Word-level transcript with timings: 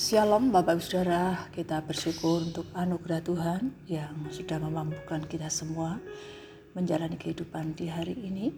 Shalom 0.00 0.48
Bapak 0.48 0.80
Ibu 0.80 0.80
Saudara, 0.80 1.44
kita 1.52 1.84
bersyukur 1.84 2.40
untuk 2.40 2.64
anugerah 2.72 3.20
Tuhan 3.20 3.68
yang 3.84 4.32
sudah 4.32 4.56
memampukan 4.56 5.20
kita 5.28 5.52
semua 5.52 6.00
menjalani 6.72 7.20
kehidupan 7.20 7.76
di 7.76 7.92
hari 7.92 8.16
ini. 8.16 8.48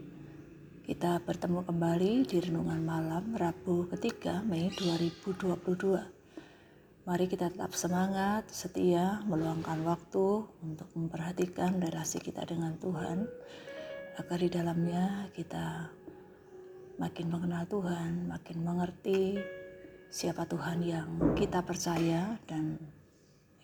Kita 0.86 1.18
bertemu 1.18 1.66
kembali 1.66 2.30
di 2.30 2.38
renungan 2.46 2.86
malam 2.86 3.34
Rabu 3.34 3.90
ketiga 3.90 4.38
Mei 4.46 4.70
2022. 4.70 7.10
Mari 7.10 7.26
kita 7.26 7.50
tetap 7.50 7.74
semangat, 7.74 8.46
setia, 8.46 9.18
meluangkan 9.26 9.82
waktu 9.82 10.46
untuk 10.46 10.94
memperhatikan 10.94 11.82
relasi 11.82 12.22
kita 12.22 12.46
dengan 12.46 12.78
Tuhan 12.78 13.26
agar 14.14 14.38
di 14.38 14.46
dalamnya 14.46 15.26
kita 15.34 15.90
makin 17.02 17.34
mengenal 17.34 17.66
Tuhan, 17.66 18.30
makin 18.30 18.62
mengerti 18.62 19.42
siapa 20.12 20.44
Tuhan 20.44 20.84
yang 20.84 21.08
kita 21.32 21.64
percaya 21.64 22.36
dan 22.44 22.76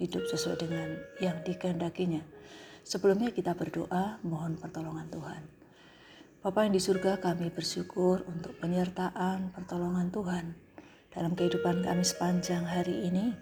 hidup 0.00 0.24
sesuai 0.32 0.56
dengan 0.56 0.96
yang 1.20 1.44
dikehendakinya. 1.44 2.24
Sebelumnya 2.80 3.36
kita 3.36 3.52
berdoa 3.52 4.16
mohon 4.24 4.56
pertolongan 4.56 5.12
Tuhan. 5.12 5.42
Bapa 6.40 6.64
yang 6.64 6.72
di 6.72 6.80
surga 6.80 7.20
kami 7.20 7.52
bersyukur 7.52 8.24
untuk 8.24 8.56
penyertaan 8.64 9.52
pertolongan 9.52 10.08
Tuhan 10.08 10.56
dalam 11.12 11.36
kehidupan 11.36 11.84
kami 11.84 12.00
sepanjang 12.00 12.64
hari 12.64 13.12
ini. 13.12 13.36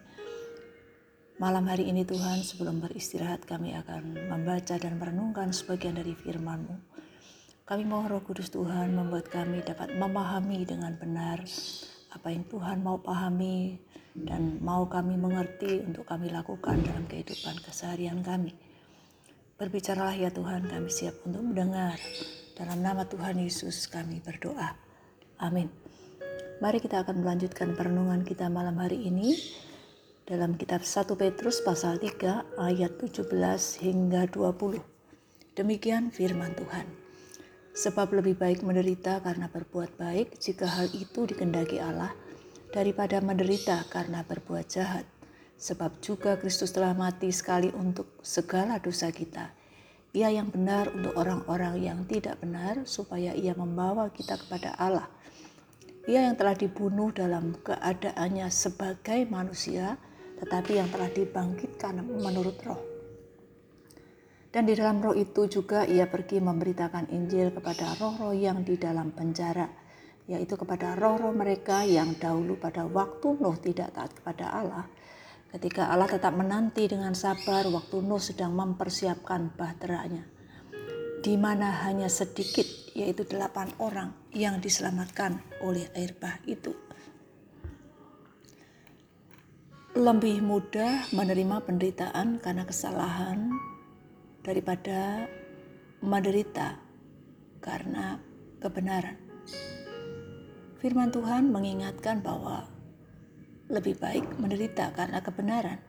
Malam 1.39 1.71
hari 1.71 1.87
ini 1.87 2.03
Tuhan 2.03 2.43
sebelum 2.43 2.83
beristirahat 2.83 3.47
kami 3.47 3.79
akan 3.87 4.35
membaca 4.35 4.75
dan 4.75 4.99
merenungkan 4.99 5.55
sebagian 5.55 5.95
dari 5.95 6.19
firman-Mu. 6.19 6.75
Kami 7.63 7.87
mohon 7.87 8.19
roh 8.19 8.25
kudus 8.27 8.51
Tuhan 8.51 8.99
membuat 8.99 9.31
kami 9.31 9.63
dapat 9.63 9.95
memahami 9.95 10.67
dengan 10.67 10.99
benar 10.99 11.47
apa 12.17 12.33
yang 12.33 12.49
Tuhan 12.49 12.81
mau 12.81 12.97
pahami 12.97 13.77
dan 14.17 14.57
mau 14.65 14.89
kami 14.89 15.21
mengerti 15.21 15.85
untuk 15.85 16.09
kami 16.09 16.33
lakukan 16.33 16.81
dalam 16.81 17.05
kehidupan 17.05 17.61
keseharian 17.61 18.25
kami. 18.25 18.57
Berbicaralah 19.61 20.17
ya 20.17 20.33
Tuhan, 20.33 20.65
kami 20.65 20.89
siap 20.89 21.21
untuk 21.29 21.45
mendengar. 21.45 22.01
Dalam 22.57 22.81
nama 22.81 23.05
Tuhan 23.05 23.37
Yesus 23.37 23.85
kami 23.93 24.25
berdoa. 24.25 24.73
Amin. 25.45 25.69
Mari 26.65 26.81
kita 26.81 27.05
akan 27.05 27.21
melanjutkan 27.21 27.77
perenungan 27.77 28.25
kita 28.25 28.49
malam 28.49 28.81
hari 28.81 29.13
ini 29.13 29.37
dalam 30.25 30.57
kitab 30.57 30.81
1 30.89 31.05
Petrus 31.21 31.61
pasal 31.61 32.01
3 32.01 32.57
ayat 32.57 32.97
17 32.97 33.29
hingga 33.85 34.25
20. 34.33 34.81
Demikian 35.53 36.09
firman 36.09 36.57
Tuhan. 36.57 37.06
Sebab 37.77 38.17
lebih 38.17 38.41
baik 38.41 38.65
menderita 38.65 39.21
karena 39.21 39.53
berbuat 39.53 40.01
baik 40.01 40.41
jika 40.41 40.65
hal 40.65 40.89
itu 40.97 41.29
dikendaki 41.29 41.77
Allah 41.77 42.09
daripada 42.73 43.21
menderita 43.21 43.85
karena 43.93 44.25
berbuat 44.25 44.65
jahat. 44.65 45.05
Sebab 45.61 46.01
juga 46.01 46.41
Kristus 46.41 46.73
telah 46.73 46.97
mati 46.97 47.29
sekali 47.29 47.69
untuk 47.77 48.17
segala 48.25 48.81
dosa 48.81 49.13
kita. 49.13 49.53
Ia 50.17 50.33
yang 50.33 50.49
benar 50.49 50.89
untuk 50.89 51.13
orang-orang 51.21 51.77
yang 51.85 52.09
tidak 52.09 52.41
benar 52.41 52.89
supaya 52.89 53.37
ia 53.37 53.53
membawa 53.53 54.09
kita 54.09 54.41
kepada 54.41 54.73
Allah. 54.81 55.13
Ia 56.09 56.33
yang 56.33 56.37
telah 56.41 56.57
dibunuh 56.57 57.13
dalam 57.13 57.61
keadaannya 57.61 58.49
sebagai 58.49 59.29
manusia 59.29 60.01
tetapi 60.41 60.81
yang 60.81 60.89
telah 60.89 61.13
dibangkitkan 61.13 62.01
menurut 62.01 62.57
roh 62.65 62.96
dan 64.57 64.65
di 64.65 64.73
dalam 64.73 65.05
roh 65.05 65.13
itu 65.13 65.53
juga 65.53 65.85
ia 65.85 66.09
pergi 66.09 66.41
memberitakan 66.41 67.13
Injil 67.13 67.53
kepada 67.53 67.93
roh-roh 68.01 68.33
yang 68.33 68.65
di 68.65 68.81
dalam 68.81 69.13
penjara, 69.13 69.69
yaitu 70.25 70.57
kepada 70.57 70.97
roh-roh 70.97 71.37
mereka 71.37 71.85
yang 71.85 72.17
dahulu 72.17 72.57
pada 72.57 72.89
waktu 72.89 73.37
Nuh 73.37 73.53
tidak 73.61 73.93
taat 73.93 74.17
kepada 74.17 74.49
Allah. 74.49 74.89
Ketika 75.53 75.93
Allah 75.93 76.09
tetap 76.09 76.33
menanti 76.33 76.89
dengan 76.89 77.13
sabar 77.13 77.69
waktu 77.69 78.01
Nuh 78.01 78.17
sedang 78.17 78.57
mempersiapkan 78.57 79.53
bahteranya. 79.61 80.25
Di 81.21 81.37
mana 81.37 81.85
hanya 81.85 82.09
sedikit, 82.09 82.65
yaitu 82.97 83.29
delapan 83.29 83.69
orang 83.77 84.17
yang 84.33 84.57
diselamatkan 84.57 85.37
oleh 85.69 85.85
air 85.93 86.17
bah 86.17 86.41
itu. 86.49 86.73
Lebih 89.93 90.41
mudah 90.41 91.13
menerima 91.13 91.61
penderitaan 91.61 92.41
karena 92.41 92.65
kesalahan 92.65 93.53
daripada 94.47 95.27
menderita 95.99 96.79
karena 97.59 98.23
kebenaran. 98.63 99.19
Firman 100.79 101.11
Tuhan 101.11 101.51
mengingatkan 101.51 102.23
bahwa 102.23 102.71
lebih 103.67 103.99
baik 103.99 104.23
menderita 104.39 104.95
karena 104.95 105.19
kebenaran, 105.19 105.83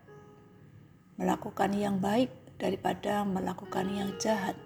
melakukan 1.21 1.69
yang 1.77 2.01
baik 2.01 2.33
daripada 2.57 3.21
melakukan 3.21 3.85
yang 3.93 4.09
jahat, 4.17 4.57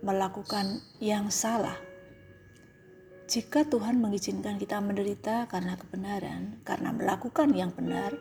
melakukan 0.00 0.80
yang 1.04 1.28
salah. 1.28 1.76
Jika 3.28 3.68
Tuhan 3.68 4.00
mengizinkan 4.00 4.56
kita 4.56 4.80
menderita 4.80 5.44
karena 5.52 5.76
kebenaran, 5.76 6.64
karena 6.64 6.96
melakukan 6.96 7.52
yang 7.52 7.76
benar, 7.76 8.16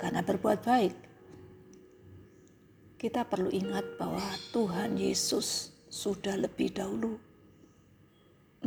karena 0.00 0.24
berbuat 0.24 0.64
baik, 0.64 1.07
kita 2.98 3.22
perlu 3.22 3.46
ingat 3.54 3.94
bahwa 3.94 4.26
Tuhan 4.50 4.98
Yesus 4.98 5.70
sudah 5.86 6.34
lebih 6.34 6.74
dahulu 6.74 7.14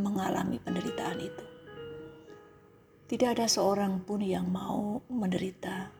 mengalami 0.00 0.56
penderitaan 0.56 1.20
itu. 1.20 1.44
Tidak 3.12 3.28
ada 3.28 3.44
seorang 3.44 4.00
pun 4.00 4.24
yang 4.24 4.48
mau 4.48 5.04
menderita, 5.12 5.92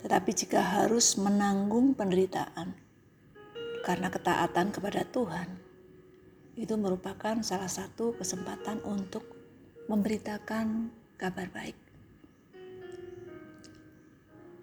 tetapi 0.00 0.30
jika 0.32 0.64
harus 0.64 1.20
menanggung 1.20 1.92
penderitaan 1.92 2.72
karena 3.84 4.08
ketaatan 4.08 4.72
kepada 4.72 5.04
Tuhan, 5.04 5.60
itu 6.56 6.72
merupakan 6.80 7.36
salah 7.44 7.68
satu 7.68 8.16
kesempatan 8.16 8.80
untuk 8.80 9.28
memberitakan 9.92 10.88
kabar 11.20 11.52
baik. 11.52 11.76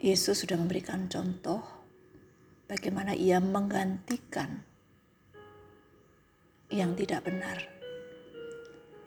Yesus 0.02 0.42
sudah 0.42 0.58
memberikan 0.58 1.06
contoh 1.06 1.81
bagaimana 2.72 3.12
ia 3.12 3.44
menggantikan 3.44 4.64
yang 6.72 6.96
tidak 6.96 7.28
benar. 7.28 7.68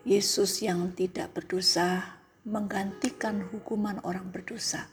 Yesus 0.05 0.61
yang 0.61 0.93
tidak 0.93 1.33
berdosa 1.33 2.21
menggantikan 2.45 3.41
hukuman 3.49 3.97
orang 4.05 4.29
berdosa. 4.29 4.85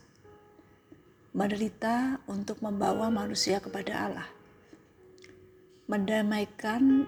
Menderita 1.37 2.25
untuk 2.25 2.65
membawa 2.65 3.13
manusia 3.13 3.61
kepada 3.61 4.09
Allah. 4.09 4.29
Mendamaikan 5.85 7.05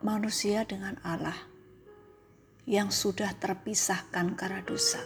manusia 0.00 0.64
dengan 0.64 0.96
Allah 1.04 1.36
yang 2.64 2.88
sudah 2.88 3.36
terpisahkan 3.36 4.32
karena 4.32 4.64
dosa. 4.64 5.04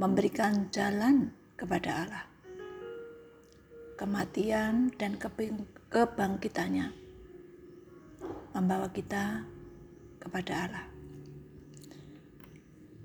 Memberikan 0.00 0.72
jalan 0.72 1.28
kepada 1.60 2.08
Allah 2.08 2.33
kematian 3.94 4.90
dan 4.98 5.14
kebangkitannya 5.18 6.90
membawa 8.54 8.90
kita 8.90 9.46
kepada 10.22 10.52
Allah. 10.66 10.86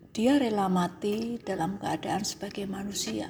Dia 0.10 0.42
rela 0.42 0.66
mati 0.70 1.38
dalam 1.42 1.78
keadaan 1.78 2.26
sebagai 2.26 2.66
manusia, 2.66 3.30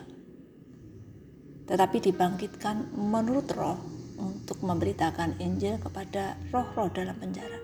tetapi 1.68 2.00
dibangkitkan 2.00 2.96
menurut 2.96 3.48
roh 3.56 3.80
untuk 4.20 4.64
memberitakan 4.64 5.40
Injil 5.44 5.80
kepada 5.80 6.40
roh-roh 6.52 6.92
dalam 6.92 7.16
penjara, 7.20 7.60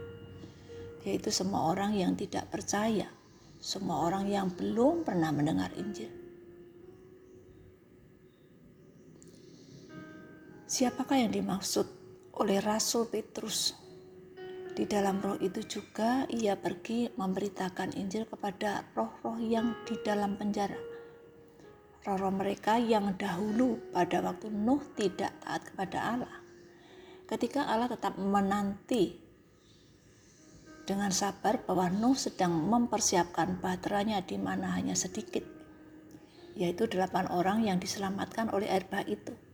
yaitu 1.08 1.32
semua 1.32 1.72
orang 1.72 1.96
yang 1.96 2.14
tidak 2.16 2.48
percaya, 2.52 3.08
semua 3.60 4.08
orang 4.08 4.28
yang 4.28 4.48
belum 4.52 5.08
pernah 5.08 5.32
mendengar 5.32 5.72
Injil. 5.80 6.25
Siapakah 10.76 11.24
yang 11.24 11.32
dimaksud 11.32 11.88
oleh 12.36 12.60
Rasul 12.60 13.08
Petrus? 13.08 13.80
Di 14.76 14.84
dalam 14.84 15.24
roh 15.24 15.40
itu 15.40 15.64
juga 15.64 16.28
ia 16.28 16.60
pergi 16.60 17.08
memberitakan 17.16 17.96
Injil 17.96 18.28
kepada 18.28 18.84
roh-roh 18.92 19.40
yang 19.40 19.72
di 19.88 19.96
dalam 20.04 20.36
penjara. 20.36 20.76
Roh-roh 22.04 22.36
mereka 22.36 22.76
yang 22.76 23.16
dahulu 23.16 23.80
pada 23.96 24.20
waktu 24.20 24.52
Nuh 24.52 24.84
tidak 25.00 25.32
taat 25.48 25.64
kepada 25.64 25.98
Allah. 26.12 26.36
Ketika 27.24 27.72
Allah 27.72 27.96
tetap 27.96 28.20
menanti 28.20 29.16
dengan 30.84 31.16
sabar 31.16 31.64
bahwa 31.64 31.88
Nuh 31.88 32.20
sedang 32.20 32.52
mempersiapkan 32.52 33.64
bahteranya 33.64 34.28
di 34.28 34.36
mana 34.36 34.76
hanya 34.76 34.92
sedikit, 34.92 35.48
yaitu 36.60 36.84
delapan 36.92 37.32
orang 37.32 37.64
yang 37.64 37.80
diselamatkan 37.80 38.52
oleh 38.52 38.68
air 38.68 38.84
bah 38.92 39.08
itu. 39.08 39.45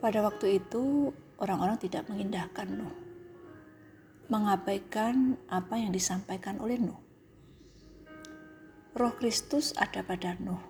Pada 0.00 0.24
waktu 0.24 0.64
itu, 0.64 1.12
orang-orang 1.36 1.76
tidak 1.76 2.08
mengindahkan 2.08 2.72
Nuh, 2.72 2.96
mengabaikan 4.32 5.36
apa 5.52 5.76
yang 5.76 5.92
disampaikan 5.92 6.56
oleh 6.56 6.80
Nuh. 6.80 6.96
Roh 8.96 9.12
Kristus 9.20 9.76
ada 9.76 10.00
pada 10.00 10.40
Nuh 10.40 10.60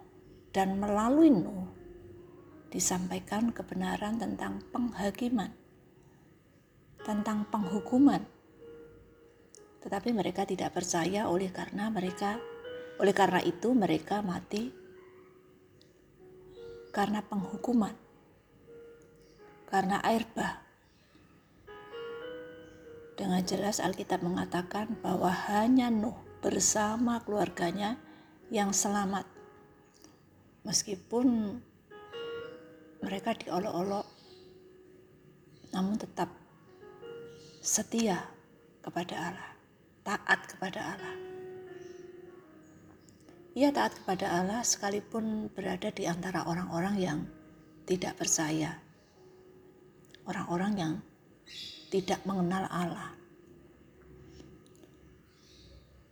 dan 0.51 0.83
melalui 0.83 1.31
Nuh 1.31 1.71
disampaikan 2.75 3.55
kebenaran 3.55 4.19
tentang 4.19 4.63
penghakiman, 4.75 5.55
tentang 7.07 7.47
penghukuman. 7.55 8.27
Tetapi 9.81 10.11
mereka 10.11 10.43
tidak 10.43 10.75
percaya 10.75 11.31
oleh 11.31 11.55
karena 11.55 11.87
mereka 11.87 12.35
oleh 13.01 13.15
karena 13.17 13.41
itu 13.41 13.73
mereka 13.73 14.21
mati 14.21 14.69
karena 16.91 17.23
penghukuman, 17.23 18.10
karena 19.71 20.03
air 20.03 20.27
bah. 20.35 20.61
Dengan 23.15 23.41
jelas 23.47 23.79
Alkitab 23.79 24.21
mengatakan 24.27 24.99
bahwa 24.99 25.31
hanya 25.31 25.89
Nuh 25.89 26.17
bersama 26.43 27.23
keluarganya 27.23 28.01
yang 28.51 28.75
selamat. 28.75 29.29
Meskipun 30.67 31.57
mereka 33.01 33.33
diolok-olok, 33.37 34.05
namun 35.73 35.97
tetap 35.97 36.29
setia 37.61 38.25
kepada 38.81 39.15
Allah, 39.33 39.51
taat 40.05 40.41
kepada 40.49 40.81
Allah. 40.97 41.15
Ia 43.53 43.69
taat 43.75 44.01
kepada 44.01 44.27
Allah 44.31 44.61
sekalipun 44.65 45.53
berada 45.53 45.93
di 45.93 46.09
antara 46.09 46.47
orang-orang 46.49 46.97
yang 46.97 47.19
tidak 47.85 48.17
percaya, 48.17 48.81
orang-orang 50.29 50.73
yang 50.77 50.93
tidak 51.89 52.21
mengenal 52.29 52.67
Allah. 52.69 53.15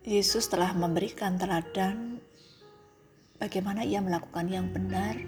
Yesus 0.05 0.49
telah 0.49 0.73
memberikan 0.73 1.35
teladan 1.35 2.23
bagaimana 3.37 3.85
ia 3.85 3.99
melakukan 3.99 4.47
yang 4.49 4.71
benar 4.71 5.19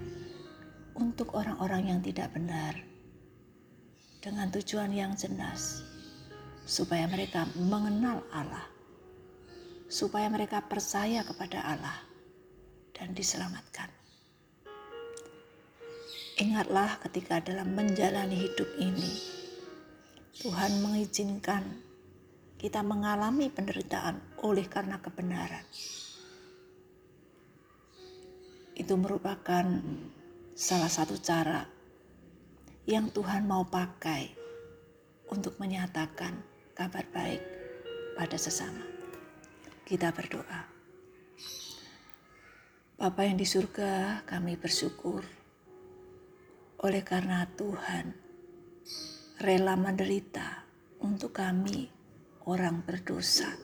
untuk 0.98 1.36
orang-orang 1.38 1.92
yang 1.92 2.00
tidak 2.00 2.32
benar 2.34 2.74
dengan 4.18 4.50
tujuan 4.50 4.90
yang 4.90 5.12
jelas 5.14 5.86
supaya 6.64 7.06
mereka 7.06 7.46
mengenal 7.56 8.24
Allah 8.32 8.72
supaya 9.92 10.24
mereka 10.32 10.64
percaya 10.64 11.20
kepada 11.20 11.60
Allah 11.60 12.00
dan 12.96 13.12
diselamatkan. 13.12 13.92
Ingatlah 16.40 16.96
ketika 17.04 17.44
dalam 17.44 17.76
menjalani 17.76 18.48
hidup 18.48 18.64
ini 18.80 19.12
Tuhan 20.40 20.80
mengizinkan 20.80 21.60
kita 22.56 22.80
mengalami 22.80 23.52
penderitaan 23.52 24.40
oleh 24.40 24.64
karena 24.64 24.96
kebenaran. 24.96 25.60
Itu 28.72 28.96
merupakan 28.96 29.66
salah 30.56 30.88
satu 30.88 31.20
cara 31.20 31.68
yang 32.88 33.12
Tuhan 33.12 33.44
mau 33.44 33.68
pakai 33.68 34.32
untuk 35.28 35.60
menyatakan 35.60 36.40
kabar 36.72 37.04
baik 37.12 37.44
pada 38.16 38.40
sesama. 38.40 38.88
Kita 39.84 40.16
berdoa. 40.16 40.64
Bapa 42.96 43.20
yang 43.28 43.36
di 43.36 43.44
surga, 43.44 44.24
kami 44.24 44.56
bersyukur 44.56 45.41
oleh 46.82 47.06
karena 47.06 47.46
Tuhan 47.46 48.10
rela 49.38 49.78
menderita 49.78 50.66
untuk 50.98 51.38
kami, 51.38 51.86
orang 52.50 52.82
berdosa. 52.82 53.54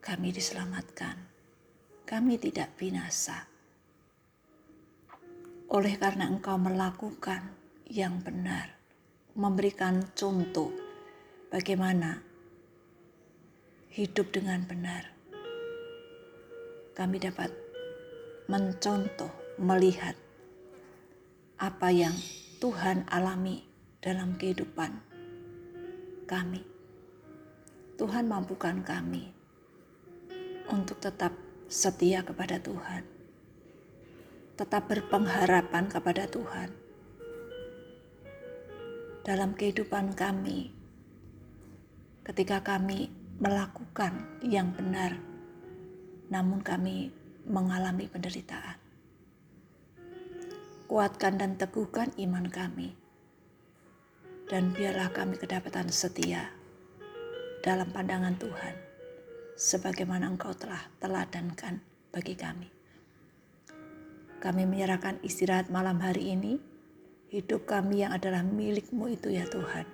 Kami 0.00 0.32
diselamatkan, 0.32 1.16
kami 2.08 2.40
tidak 2.40 2.72
binasa. 2.80 3.44
Oleh 5.76 6.00
karena 6.00 6.24
Engkau 6.24 6.56
melakukan 6.56 7.52
yang 7.84 8.16
benar, 8.24 8.72
memberikan 9.36 10.08
contoh 10.16 10.72
bagaimana 11.52 12.24
hidup 13.92 14.32
dengan 14.32 14.64
benar, 14.64 15.12
kami 16.96 17.20
dapat 17.20 17.52
mencontoh, 18.48 19.28
melihat 19.60 20.16
apa 21.56 21.88
yang 21.88 22.12
Tuhan 22.60 23.08
alami 23.08 23.64
dalam 24.04 24.36
kehidupan 24.36 24.92
kami. 26.28 26.60
Tuhan 27.96 28.28
mampukan 28.28 28.84
kami 28.84 29.32
untuk 30.68 31.00
tetap 31.00 31.32
setia 31.64 32.20
kepada 32.20 32.60
Tuhan, 32.60 33.08
tetap 34.60 34.84
berpengharapan 34.84 35.88
kepada 35.88 36.28
Tuhan 36.28 36.76
dalam 39.24 39.56
kehidupan 39.56 40.12
kami. 40.12 40.76
Ketika 42.20 42.60
kami 42.60 43.08
melakukan 43.40 44.44
yang 44.44 44.76
benar, 44.76 45.16
namun 46.28 46.60
kami 46.60 47.08
mengalami 47.48 48.12
penderitaan. 48.12 48.75
Kuatkan 50.86 51.42
dan 51.42 51.58
teguhkan 51.58 52.14
iman 52.14 52.46
kami 52.46 52.94
dan 54.46 54.70
biarlah 54.70 55.10
kami 55.10 55.34
kedapatan 55.34 55.90
setia 55.90 56.54
dalam 57.66 57.90
pandangan 57.90 58.38
Tuhan, 58.38 58.74
sebagaimana 59.58 60.30
Engkau 60.30 60.54
telah 60.54 60.78
teladankan 61.02 61.82
bagi 62.14 62.38
kami. 62.38 62.70
Kami 64.38 64.62
menyerahkan 64.62 65.18
istirahat 65.26 65.66
malam 65.74 65.98
hari 65.98 66.38
ini, 66.38 66.62
hidup 67.34 67.66
kami 67.66 68.06
yang 68.06 68.14
adalah 68.14 68.46
milikmu 68.46 69.10
itu 69.10 69.34
ya 69.34 69.42
Tuhan. 69.50 69.90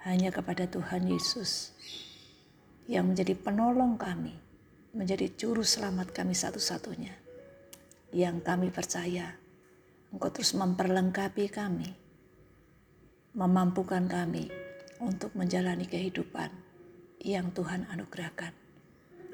Hanya 0.00 0.32
kepada 0.32 0.64
Tuhan 0.64 1.04
Yesus 1.12 1.76
yang 2.88 3.12
menjadi 3.12 3.36
penolong 3.36 4.00
kami, 4.00 4.32
menjadi 4.96 5.28
juru 5.36 5.60
selamat 5.60 6.16
kami 6.16 6.32
satu-satunya. 6.32 7.12
Yang 8.16 8.40
kami 8.40 8.72
percaya, 8.72 9.36
Engkau 10.10 10.30
terus 10.34 10.52
memperlengkapi 10.58 11.46
kami 11.50 12.00
memampukan 13.34 14.10
kami 14.10 14.50
untuk 14.98 15.32
menjalani 15.38 15.86
kehidupan 15.86 16.50
yang 17.22 17.54
Tuhan 17.54 17.86
anugerahkan. 17.86 18.52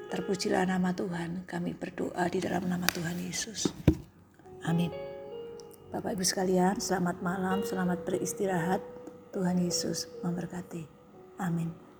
Terpujilah 0.07 0.63
nama 0.69 0.95
Tuhan, 0.95 1.43
kami 1.43 1.75
berdoa 1.75 2.31
di 2.31 2.39
dalam 2.39 2.69
nama 2.69 2.87
Tuhan 2.87 3.19
Yesus. 3.19 3.67
Amin. 4.63 4.93
Bapak 5.91 6.15
Ibu 6.15 6.23
sekalian, 6.23 6.79
selamat 6.79 7.19
malam, 7.19 7.63
selamat 7.65 8.07
beristirahat. 8.07 8.79
Tuhan 9.35 9.59
Yesus 9.59 10.07
memberkati. 10.23 10.87
Amin. 11.43 11.86